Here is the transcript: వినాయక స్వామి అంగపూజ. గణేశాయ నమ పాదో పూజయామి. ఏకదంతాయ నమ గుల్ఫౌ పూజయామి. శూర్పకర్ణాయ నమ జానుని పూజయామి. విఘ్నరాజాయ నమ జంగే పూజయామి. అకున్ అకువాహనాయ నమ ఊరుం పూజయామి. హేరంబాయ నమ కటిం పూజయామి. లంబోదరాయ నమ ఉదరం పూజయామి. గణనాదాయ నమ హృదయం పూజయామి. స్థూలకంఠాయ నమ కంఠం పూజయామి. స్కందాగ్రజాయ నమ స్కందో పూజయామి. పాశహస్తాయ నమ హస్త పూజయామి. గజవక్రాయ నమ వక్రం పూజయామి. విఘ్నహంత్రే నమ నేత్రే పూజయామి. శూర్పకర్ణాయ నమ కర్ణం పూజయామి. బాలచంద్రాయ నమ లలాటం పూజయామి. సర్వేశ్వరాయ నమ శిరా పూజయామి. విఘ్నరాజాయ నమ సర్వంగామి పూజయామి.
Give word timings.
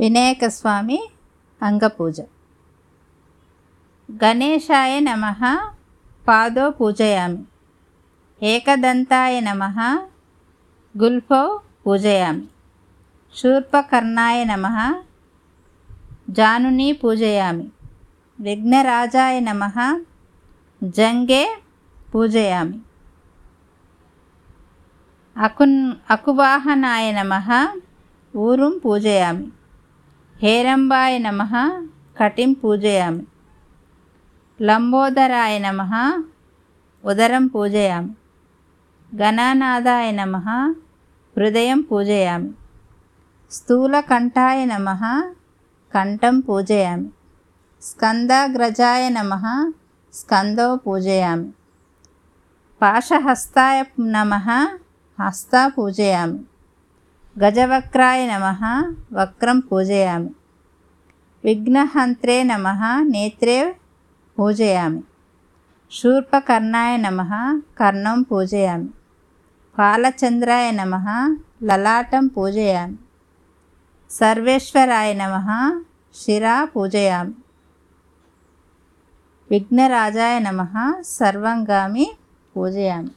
వినాయక 0.00 0.46
స్వామి 0.46 1.10
అంగపూజ. 1.62 2.20
గణేశాయ 4.12 5.00
నమ 5.00 5.34
పాదో 6.28 6.70
పూజయామి. 6.70 7.44
ఏకదంతాయ 8.42 9.40
నమ 9.40 9.64
గుల్ఫౌ 10.98 11.58
పూజయామి. 11.86 12.46
శూర్పకర్ణాయ 13.36 14.44
నమ 14.44 14.94
జానుని 16.30 16.92
పూజయామి. 16.92 17.68
విఘ్నరాజాయ 18.40 19.40
నమ 19.40 19.70
జంగే 20.84 21.58
పూజయామి. 22.14 22.78
అకున్ 25.36 25.92
అకువాహనాయ 26.10 27.12
నమ 27.12 27.68
ఊరుం 28.36 28.80
పూజయామి. 28.84 29.48
హేరంబాయ 30.42 31.18
నమ 31.18 31.42
కటిం 32.18 32.52
పూజయామి. 32.52 33.26
లంబోదరాయ 34.62 35.58
నమ 35.58 35.80
ఉదరం 37.04 37.46
పూజయామి. 37.46 38.08
గణనాదాయ 39.16 40.10
నమ 40.10 40.36
హృదయం 41.36 41.80
పూజయామి. 41.80 42.50
స్థూలకంఠాయ 43.50 44.64
నమ 44.64 44.92
కంఠం 45.94 46.40
పూజయామి. 46.40 47.08
స్కందాగ్రజాయ 47.82 49.08
నమ 49.08 49.34
స్కందో 50.14 50.76
పూజయామి. 50.76 51.52
పాశహస్తాయ 52.82 53.84
నమ 54.00 54.34
హస్త 55.22 55.72
పూజయామి. 55.78 56.38
గజవక్రాయ 57.42 58.26
నమ 58.26 58.44
వక్రం 59.12 59.58
పూజయామి. 59.58 60.30
విఘ్నహంత్రే 61.44 62.42
నమ 62.42 62.68
నేత్రే 63.08 63.76
పూజయామి. 64.38 65.02
శూర్పకర్ణాయ 65.92 66.96
నమ 66.96 67.22
కర్ణం 67.80 68.22
పూజయామి. 68.22 68.88
బాలచంద్రాయ 69.78 70.70
నమ 70.70 70.94
లలాటం 71.62 72.26
పూజయామి. 72.26 72.96
సర్వేశ్వరాయ 74.10 75.14
నమ 75.14 75.36
శిరా 76.14 76.64
పూజయామి. 76.64 77.34
విఘ్నరాజాయ 79.50 80.38
నమ 80.38 80.66
సర్వంగామి 81.06 82.12
పూజయామి. 82.56 83.10